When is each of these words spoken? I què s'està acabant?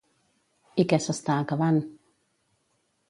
I 0.83 0.85
què 0.93 0.99
s'està 1.07 1.37
acabant? 1.43 1.79